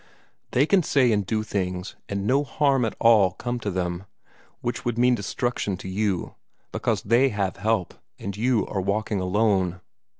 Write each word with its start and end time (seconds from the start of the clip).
They 0.53 0.65
can 0.65 0.81
say 0.81 1.11
and 1.11 1.23
do 1.23 1.43
things, 1.43 1.95
and 2.09 2.25
no 2.25 2.43
harm 2.43 2.85
at 2.85 2.95
all 2.99 3.33
come 3.33 3.59
to 3.59 3.69
them, 3.69 4.05
which 4.61 4.83
would 4.83 4.97
mean 4.97 5.13
destruction 5.13 5.77
to 5.77 5.87
you, 5.87 6.33
because 6.71 7.03
they 7.03 7.29
have 7.29 7.57
help, 7.57 7.93
and 8.17 8.35
you 8.35 8.65
are 8.65 8.81
walking 8.81 9.21
alone. 9.21 9.79